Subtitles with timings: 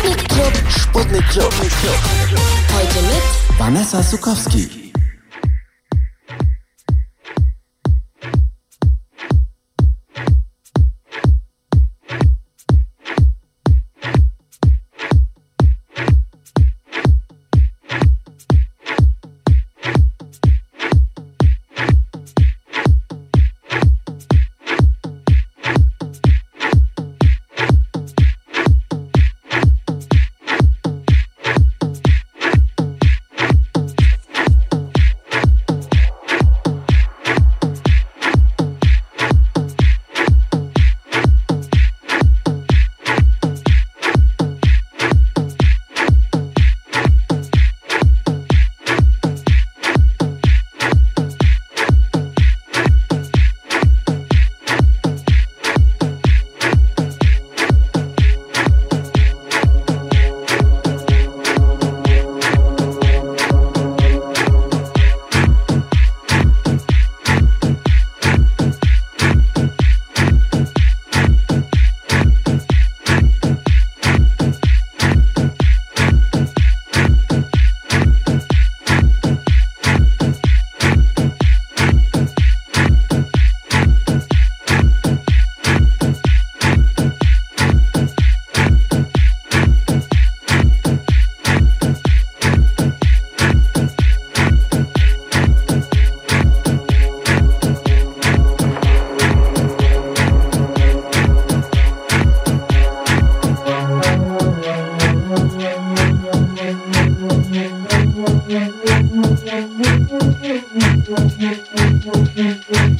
[0.00, 0.52] Sputnik Club.
[0.68, 1.52] Sputnik Club.
[2.72, 4.79] Heute mit Vanessa Sukowski.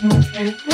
[0.01, 0.70] Thank.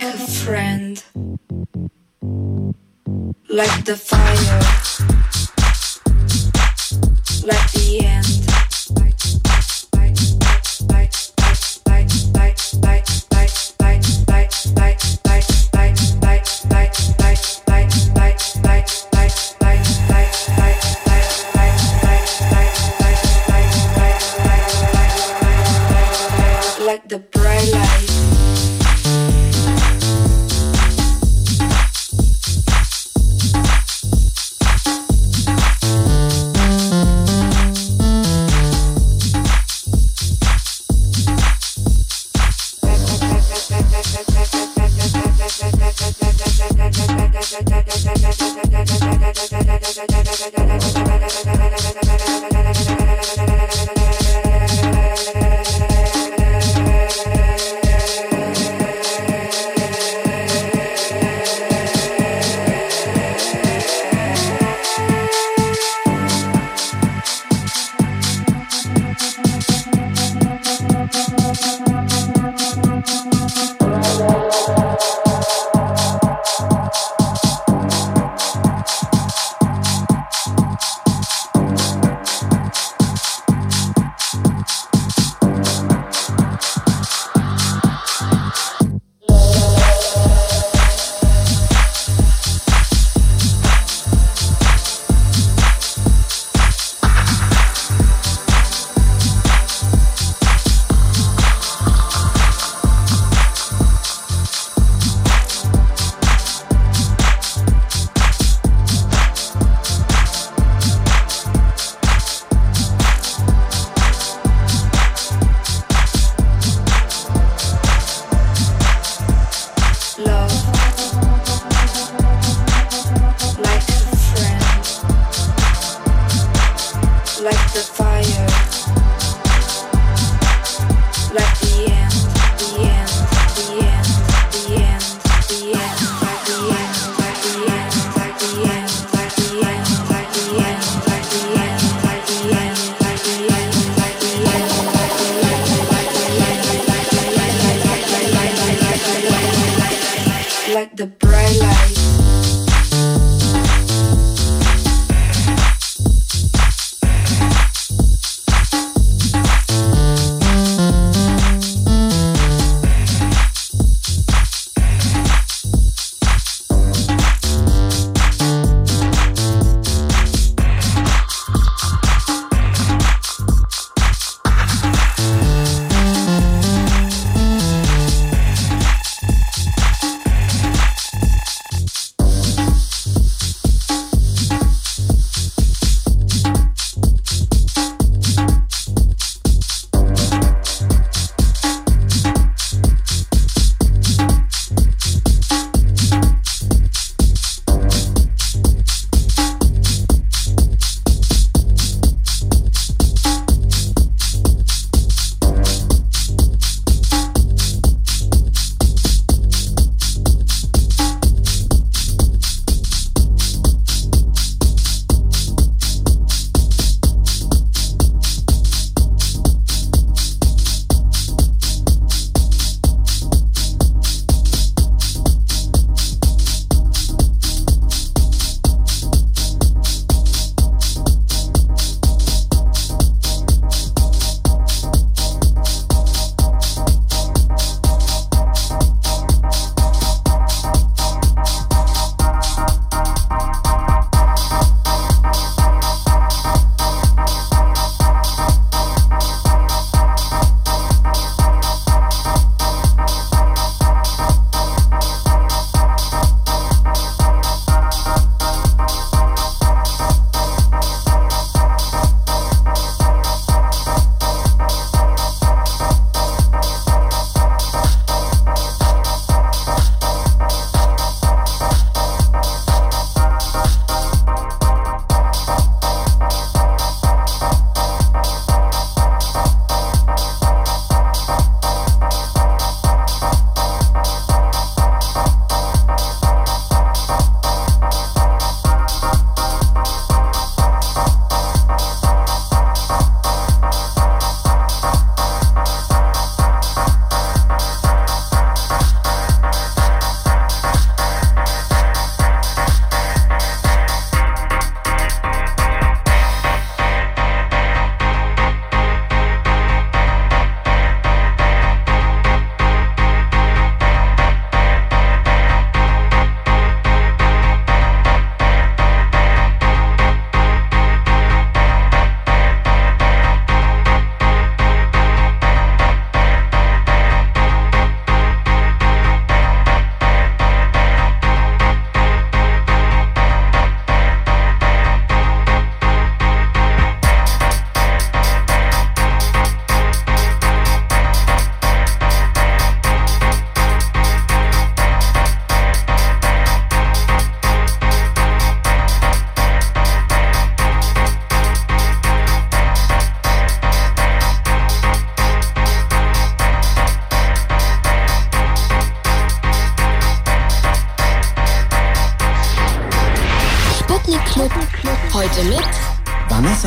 [0.00, 1.04] like a friend,
[3.48, 5.17] like the fire.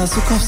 [0.02, 0.41] a.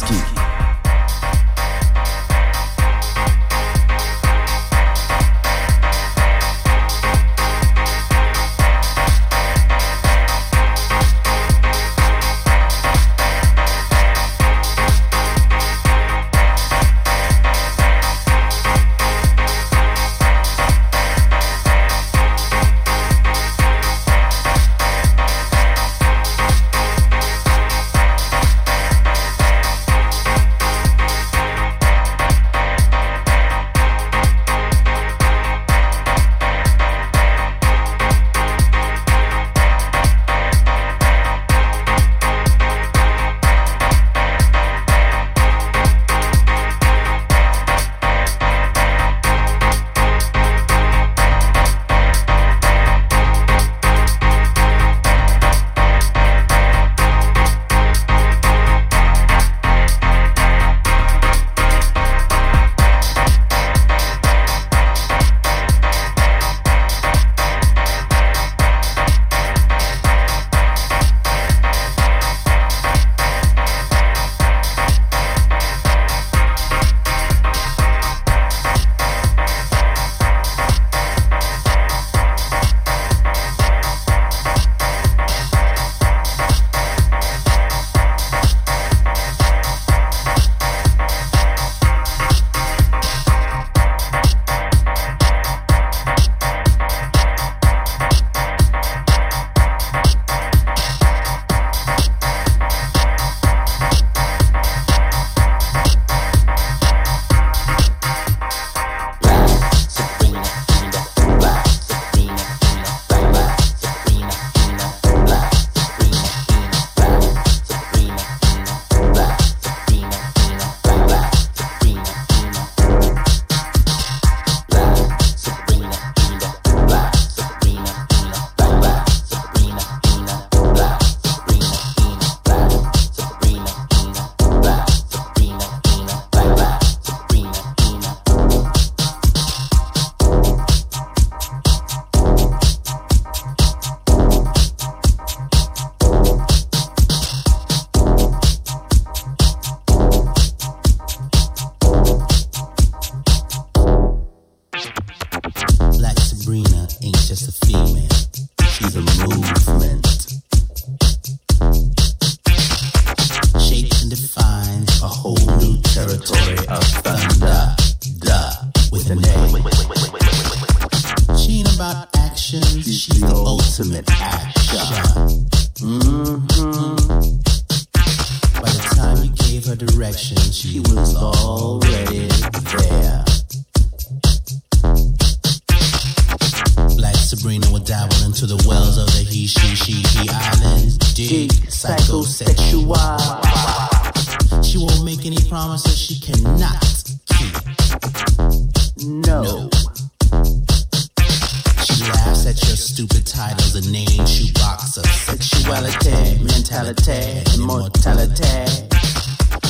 [201.84, 208.90] She laughs at your stupid titles and names, She boxes sexuality, mentality, immortality.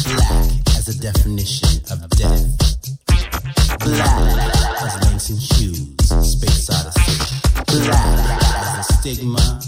[0.07, 2.47] Black as a definition of death.
[3.79, 7.17] Black as Langston Hughes, Space Odyssey.
[7.67, 9.62] Black as a stigma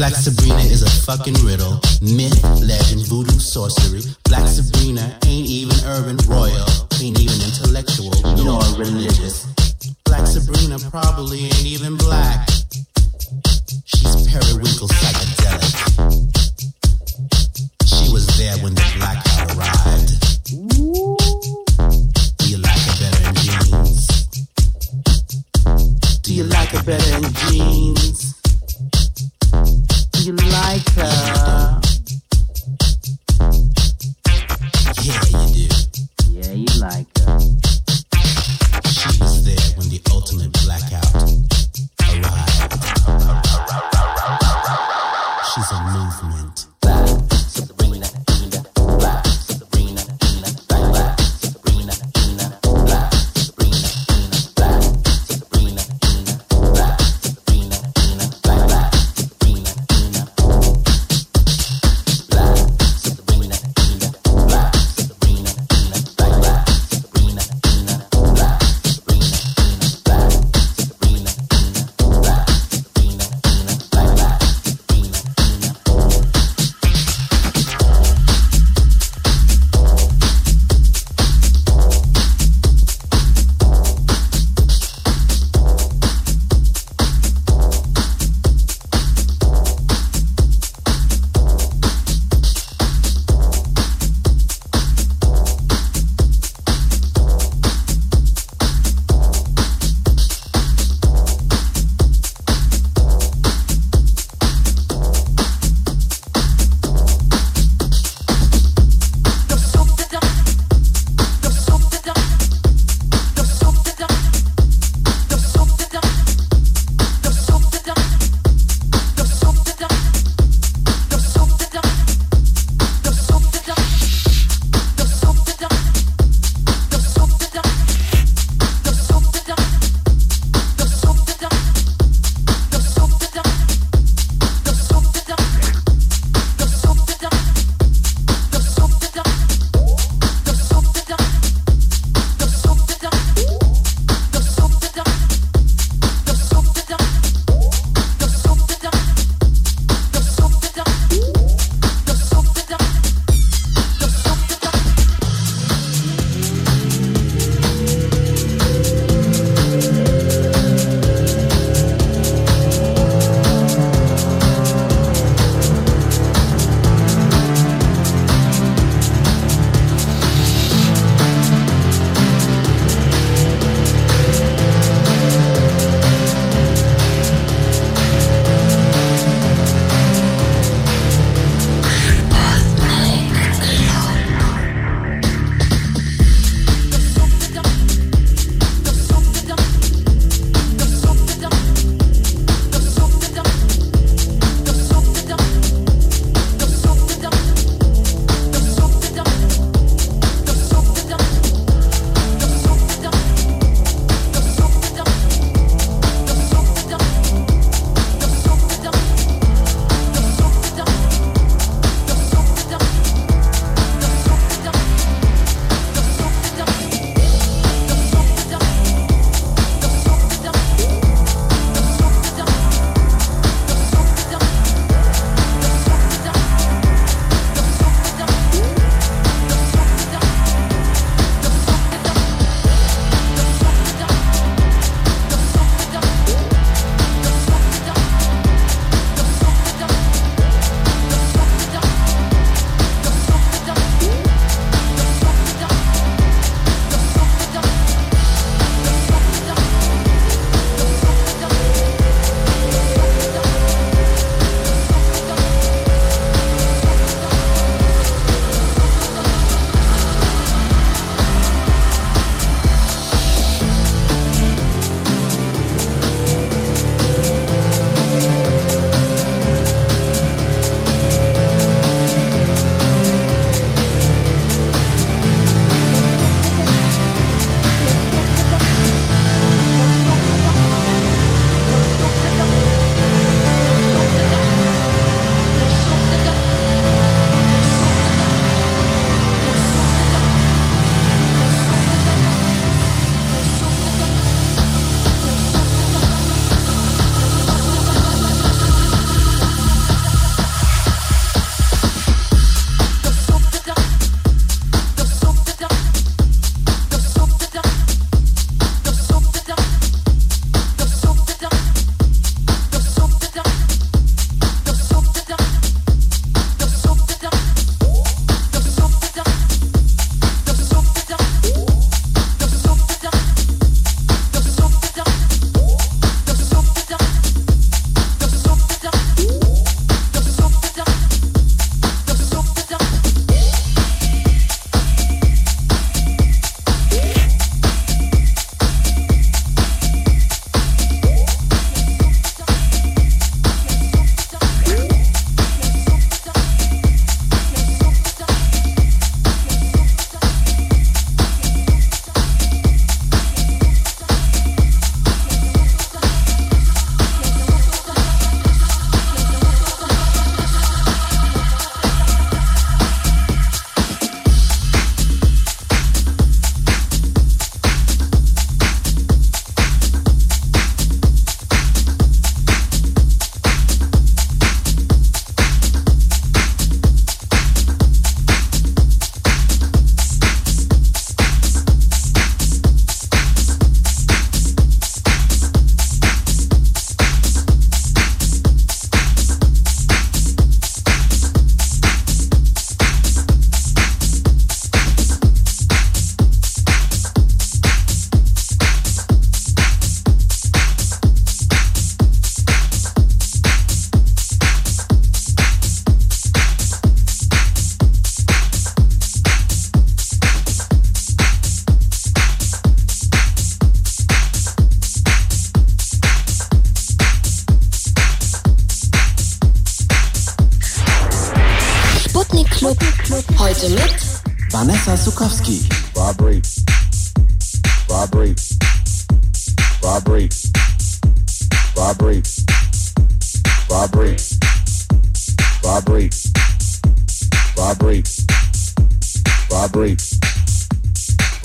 [0.00, 1.78] Black Sabrina is a fucking riddle.
[2.00, 4.00] Myth, legend, voodoo, sorcery.
[4.24, 6.64] Black Sabrina ain't even urban, royal,
[7.02, 8.10] ain't even intellectual,
[8.42, 9.44] nor religious.
[10.06, 12.48] Black Sabrina probably ain't even black.
[13.84, 14.88] She's periwinkle.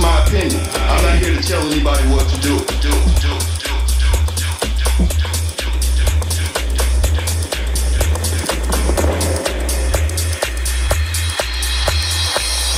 [0.00, 0.60] my opinion.
[0.74, 2.58] I'm not here to tell anybody what to do.
[2.80, 2.90] Do,
[3.20, 3.32] do.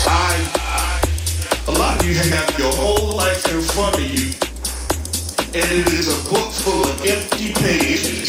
[0.06, 0.34] I,
[1.68, 4.32] a lot of you have your whole life in front of you,
[5.54, 8.21] and it is a book full of empty pages.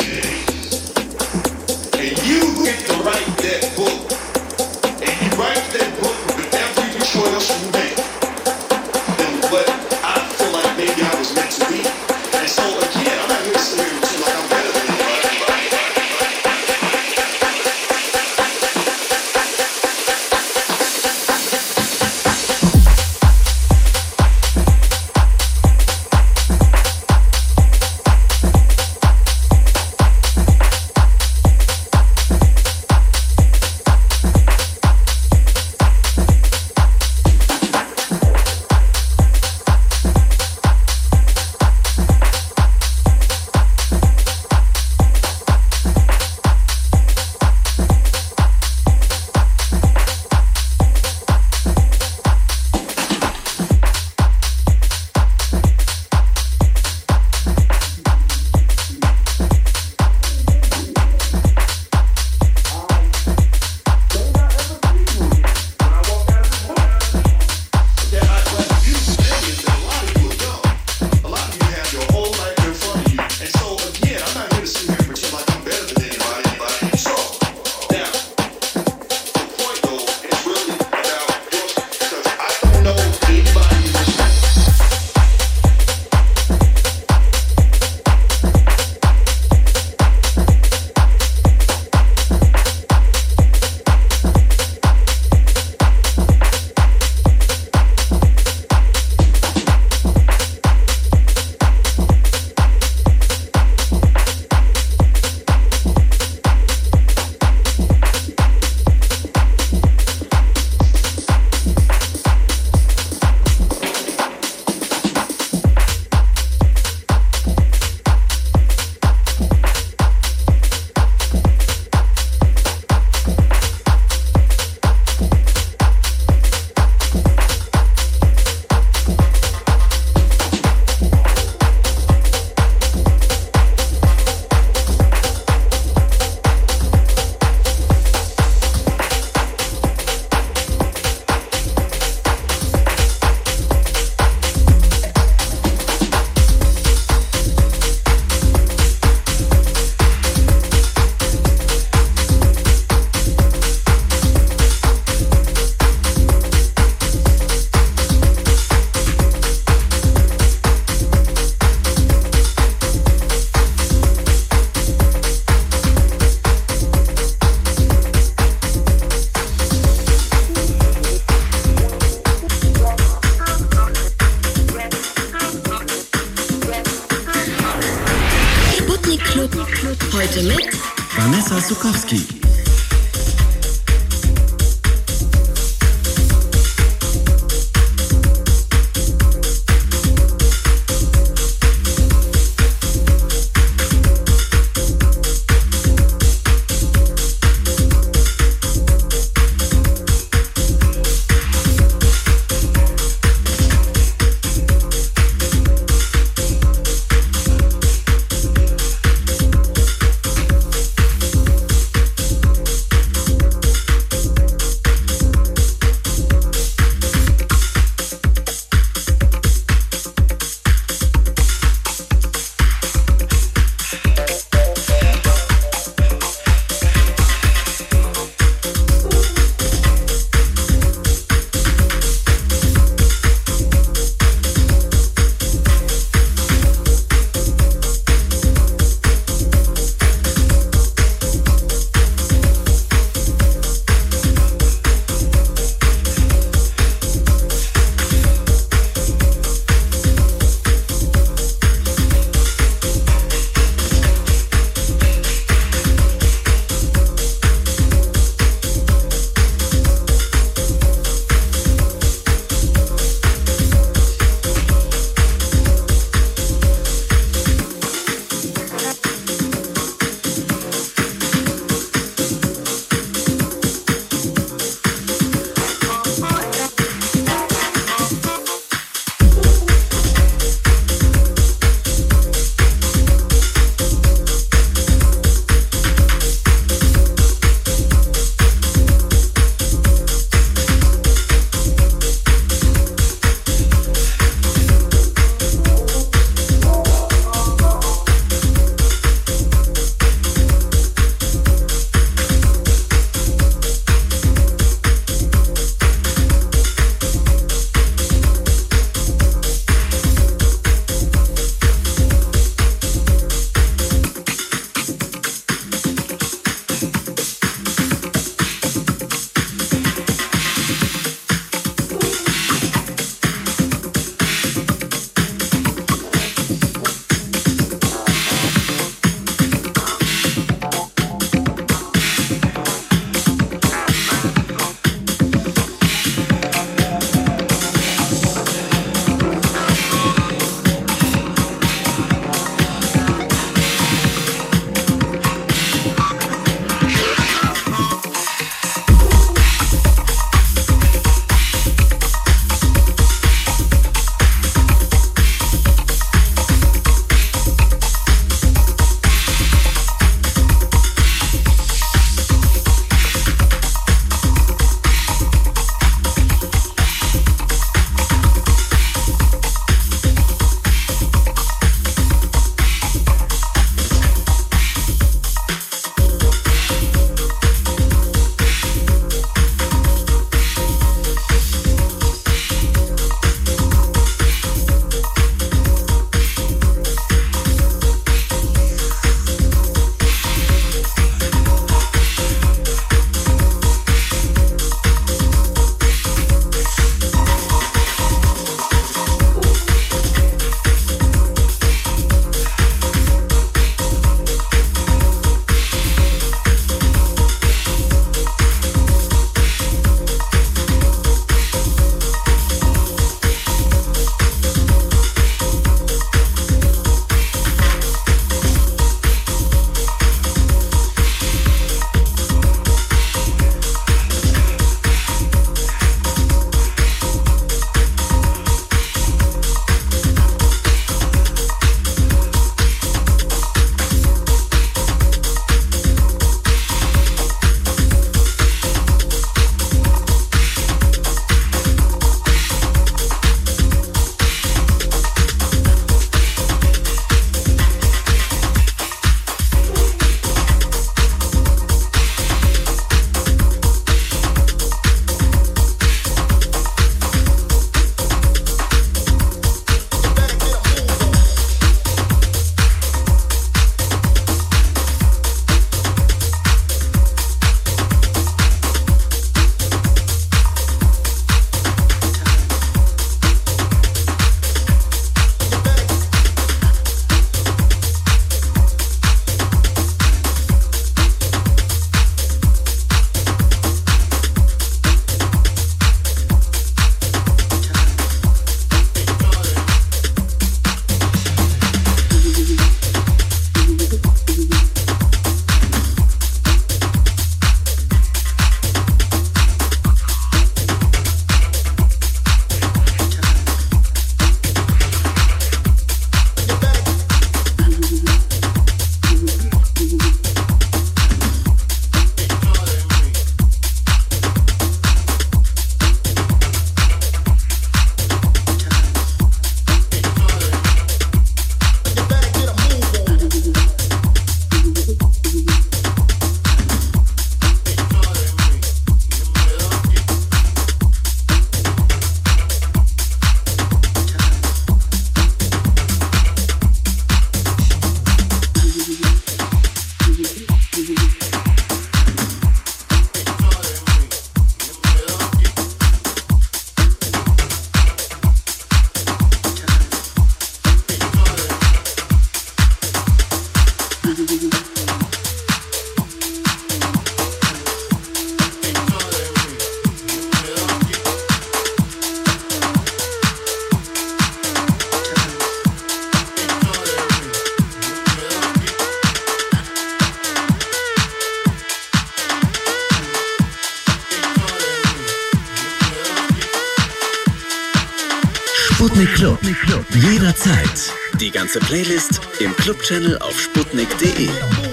[581.54, 584.73] Ganze Playlist im Club-Channel auf sputnik.de.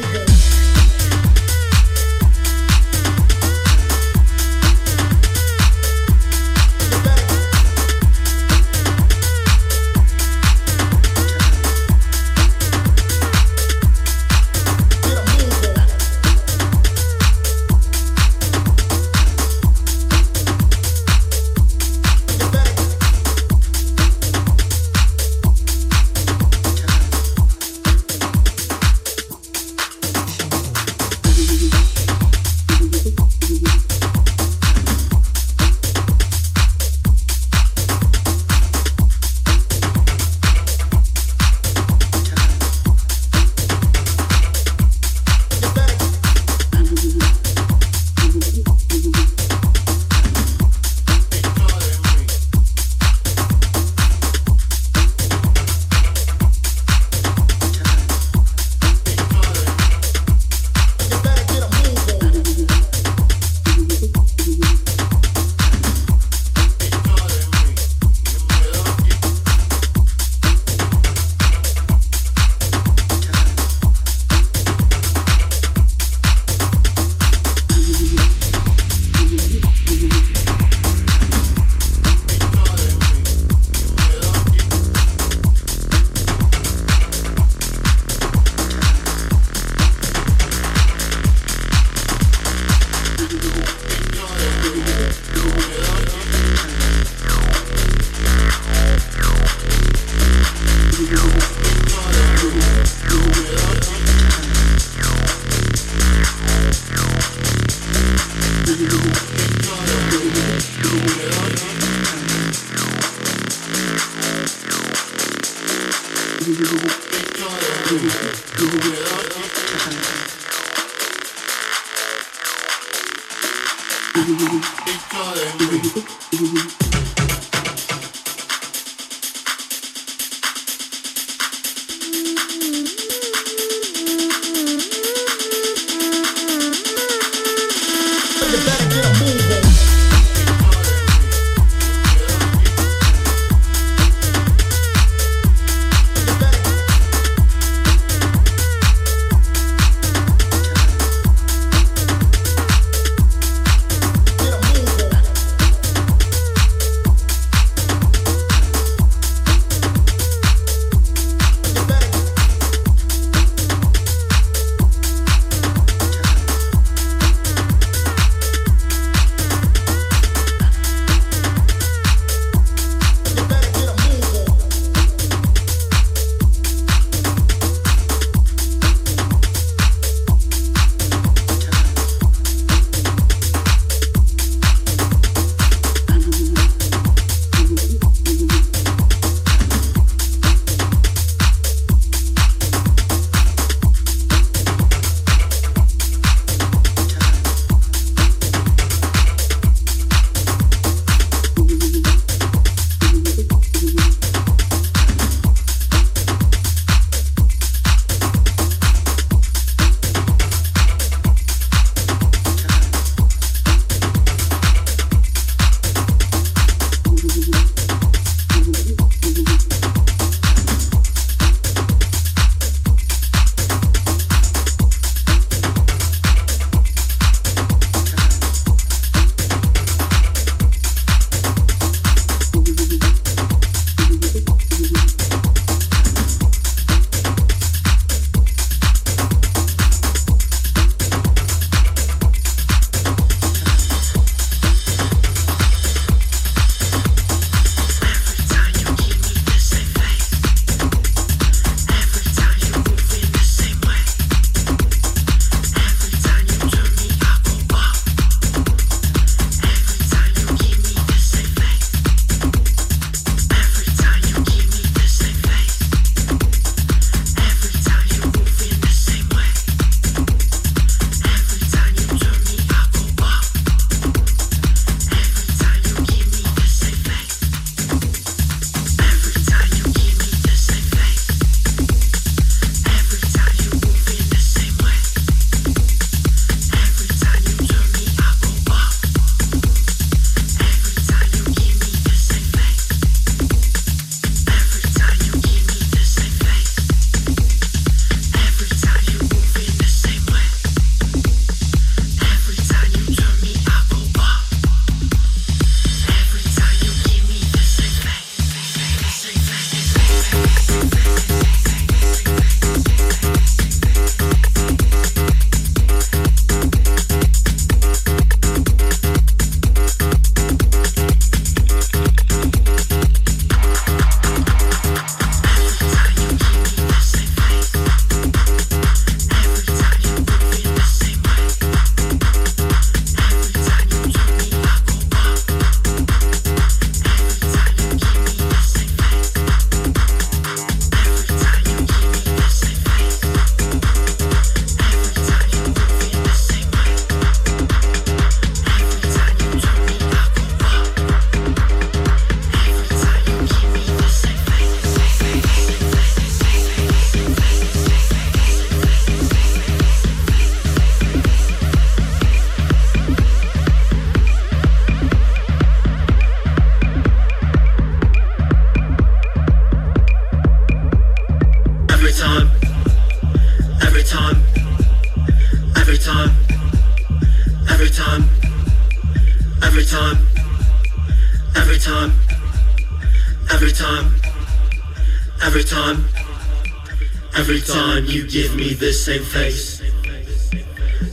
[388.10, 389.80] you give me the same face.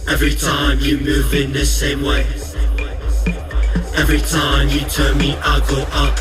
[0.08, 2.26] Every time you move in the same way.
[3.96, 6.18] Every time you turn me, I go up.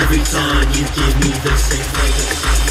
[0.00, 2.61] Every time you give me the same face.